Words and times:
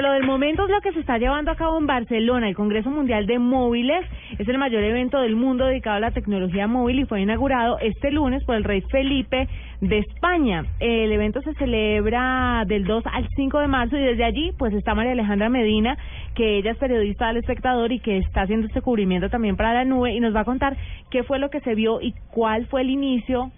Bueno, 0.00 0.14
lo 0.14 0.18
del 0.18 0.26
momento 0.26 0.64
es 0.64 0.70
lo 0.70 0.80
que 0.80 0.92
se 0.92 1.00
está 1.00 1.18
llevando 1.18 1.50
a 1.50 1.56
cabo 1.56 1.76
en 1.76 1.86
Barcelona. 1.86 2.48
El 2.48 2.54
Congreso 2.54 2.88
Mundial 2.88 3.26
de 3.26 3.38
Móviles 3.38 4.02
es 4.38 4.48
el 4.48 4.56
mayor 4.56 4.82
evento 4.82 5.20
del 5.20 5.36
mundo 5.36 5.66
dedicado 5.66 5.96
a 5.96 6.00
la 6.00 6.10
tecnología 6.10 6.66
móvil 6.66 7.00
y 7.00 7.04
fue 7.04 7.20
inaugurado 7.20 7.78
este 7.80 8.10
lunes 8.10 8.42
por 8.44 8.54
el 8.54 8.64
rey 8.64 8.80
Felipe 8.80 9.46
de 9.82 9.98
España. 9.98 10.64
El 10.78 11.12
evento 11.12 11.42
se 11.42 11.52
celebra 11.52 12.64
del 12.66 12.86
2 12.86 13.04
al 13.12 13.28
5 13.36 13.58
de 13.58 13.66
marzo 13.66 13.98
y 13.98 14.00
desde 14.00 14.24
allí 14.24 14.52
pues 14.56 14.72
está 14.72 14.94
María 14.94 15.12
Alejandra 15.12 15.50
Medina, 15.50 15.98
que 16.34 16.56
ella 16.56 16.70
es 16.70 16.78
periodista 16.78 17.26
del 17.26 17.36
espectador 17.36 17.92
y 17.92 18.00
que 18.00 18.16
está 18.16 18.40
haciendo 18.40 18.68
este 18.68 18.80
cubrimiento 18.80 19.28
también 19.28 19.56
para 19.56 19.74
la 19.74 19.84
nube 19.84 20.14
y 20.14 20.20
nos 20.20 20.34
va 20.34 20.40
a 20.40 20.44
contar 20.46 20.78
qué 21.10 21.24
fue 21.24 21.38
lo 21.38 21.50
que 21.50 21.60
se 21.60 21.74
vio 21.74 22.00
y 22.00 22.14
cuál 22.30 22.64
fue 22.68 22.80
el 22.80 22.88
inicio 22.88 23.50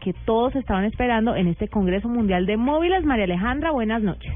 que 0.00 0.14
todos 0.24 0.56
estaban 0.56 0.86
esperando 0.86 1.36
en 1.36 1.48
este 1.48 1.68
Congreso 1.68 2.08
Mundial 2.08 2.46
de 2.46 2.56
Móviles. 2.56 3.04
María 3.04 3.24
Alejandra, 3.24 3.72
buenas 3.72 4.02
noches. 4.02 4.32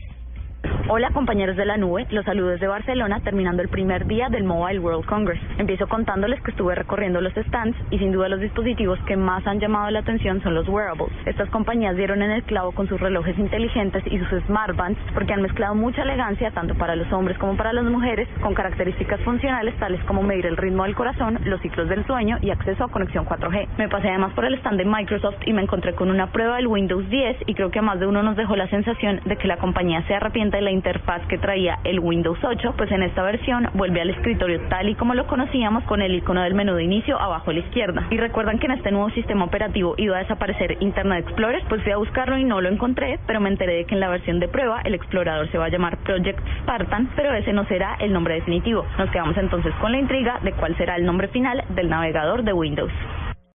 Hola 0.88 1.10
compañeros 1.10 1.56
de 1.56 1.64
la 1.64 1.76
nube, 1.76 2.06
los 2.10 2.24
saludos 2.24 2.52
desde 2.52 2.68
Barcelona 2.68 3.18
terminando 3.18 3.60
el 3.60 3.68
primer 3.68 4.06
día 4.06 4.28
del 4.28 4.44
Mobile 4.44 4.78
World 4.78 5.04
Congress. 5.06 5.40
Empiezo 5.58 5.88
contándoles 5.88 6.40
que 6.42 6.52
estuve 6.52 6.76
recorriendo 6.76 7.20
los 7.20 7.32
stands 7.32 7.76
y 7.90 7.98
sin 7.98 8.12
duda 8.12 8.28
los 8.28 8.38
dispositivos 8.38 8.96
que 9.00 9.16
más 9.16 9.44
han 9.48 9.58
llamado 9.58 9.90
la 9.90 9.98
atención 9.98 10.40
son 10.44 10.54
los 10.54 10.68
wearables. 10.68 11.10
Estas 11.24 11.50
compañías 11.50 11.96
dieron 11.96 12.22
en 12.22 12.30
el 12.30 12.44
clavo 12.44 12.70
con 12.70 12.86
sus 12.86 13.00
relojes 13.00 13.36
inteligentes 13.36 14.04
y 14.06 14.16
sus 14.20 14.44
smartbands 14.44 15.00
porque 15.12 15.32
han 15.32 15.42
mezclado 15.42 15.74
mucha 15.74 16.02
elegancia 16.02 16.52
tanto 16.52 16.76
para 16.76 16.94
los 16.94 17.12
hombres 17.12 17.36
como 17.38 17.56
para 17.56 17.72
las 17.72 17.84
mujeres 17.84 18.28
con 18.40 18.54
características 18.54 19.20
funcionales 19.22 19.74
tales 19.80 20.00
como 20.04 20.22
medir 20.22 20.46
el 20.46 20.56
ritmo 20.56 20.84
del 20.84 20.94
corazón, 20.94 21.40
los 21.46 21.60
ciclos 21.62 21.88
del 21.88 22.06
sueño 22.06 22.38
y 22.42 22.50
acceso 22.50 22.84
a 22.84 22.88
conexión 22.92 23.26
4G. 23.26 23.70
Me 23.76 23.88
pasé 23.88 24.10
además 24.10 24.34
por 24.34 24.44
el 24.44 24.54
stand 24.54 24.78
de 24.78 24.84
Microsoft 24.84 25.38
y 25.46 25.52
me 25.52 25.62
encontré 25.62 25.96
con 25.96 26.10
una 26.10 26.30
prueba 26.30 26.58
del 26.58 26.68
Windows 26.68 27.10
10 27.10 27.38
y 27.46 27.54
creo 27.54 27.72
que 27.72 27.80
a 27.80 27.82
más 27.82 27.98
de 27.98 28.06
uno 28.06 28.22
nos 28.22 28.36
dejó 28.36 28.54
la 28.54 28.68
sensación 28.68 29.20
de 29.24 29.36
que 29.36 29.48
la 29.48 29.56
compañía 29.56 30.06
se 30.06 30.14
arrepiente 30.14 30.58
de 30.58 30.62
la 30.62 30.75
interfaz 30.76 31.26
que 31.26 31.38
traía 31.38 31.78
el 31.84 32.00
Windows 32.00 32.38
8, 32.42 32.74
pues 32.76 32.90
en 32.92 33.02
esta 33.02 33.22
versión 33.22 33.68
vuelve 33.74 34.00
al 34.00 34.10
escritorio 34.10 34.60
tal 34.68 34.88
y 34.88 34.94
como 34.94 35.14
lo 35.14 35.26
conocíamos 35.26 35.84
con 35.84 36.02
el 36.02 36.14
icono 36.14 36.42
del 36.42 36.54
menú 36.54 36.74
de 36.74 36.84
inicio 36.84 37.20
abajo 37.20 37.50
a 37.50 37.54
la 37.54 37.60
izquierda. 37.60 38.06
Y 38.10 38.18
recuerdan 38.18 38.58
que 38.58 38.66
en 38.66 38.72
este 38.72 38.90
nuevo 38.90 39.10
sistema 39.10 39.44
operativo 39.44 39.94
iba 39.96 40.16
a 40.16 40.20
desaparecer 40.20 40.76
Internet 40.80 41.24
Explorer, 41.24 41.62
pues 41.68 41.82
fui 41.82 41.92
a 41.92 41.96
buscarlo 41.96 42.38
y 42.38 42.44
no 42.44 42.60
lo 42.60 42.68
encontré, 42.68 43.18
pero 43.26 43.40
me 43.40 43.48
enteré 43.48 43.76
de 43.76 43.84
que 43.84 43.94
en 43.94 44.00
la 44.00 44.08
versión 44.08 44.38
de 44.38 44.48
prueba 44.48 44.80
el 44.84 44.94
explorador 44.94 45.50
se 45.50 45.58
va 45.58 45.66
a 45.66 45.70
llamar 45.70 45.96
Project 45.98 46.40
Spartan, 46.62 47.10
pero 47.16 47.32
ese 47.32 47.52
no 47.52 47.64
será 47.66 47.96
el 48.00 48.12
nombre 48.12 48.34
definitivo. 48.34 48.86
Nos 48.98 49.10
quedamos 49.10 49.36
entonces 49.36 49.74
con 49.80 49.92
la 49.92 49.98
intriga 49.98 50.38
de 50.42 50.52
cuál 50.52 50.76
será 50.76 50.96
el 50.96 51.04
nombre 51.04 51.28
final 51.28 51.64
del 51.70 51.88
navegador 51.88 52.42
de 52.42 52.52
Windows. 52.52 52.92